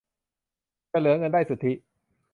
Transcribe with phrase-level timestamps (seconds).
[0.91, 1.73] จะเหลือเงินได้สุทธิ